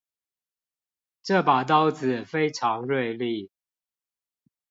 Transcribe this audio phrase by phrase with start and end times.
[1.21, 3.51] 這把刀子非常銳利